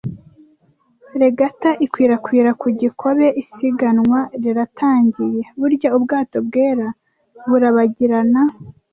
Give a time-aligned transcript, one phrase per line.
[1.23, 6.87] Regatta ikwirakwira ku kigobe, isiganwa riratangiye, (burya ubwato bwera
[7.49, 8.41] burabagirana!)